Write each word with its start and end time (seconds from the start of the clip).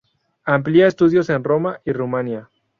Amplía 0.45 0.87
estudios 0.87 1.29
en 1.29 1.43
Roma 1.43 1.79
y 1.85 1.91
Rumanía. 1.93 2.49